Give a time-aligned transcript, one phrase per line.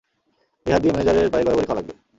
[0.65, 1.93] এই হাত দিয়েই ম্যানেজারের পায়ে গড়াগড়ি খাওয়া লাগবে।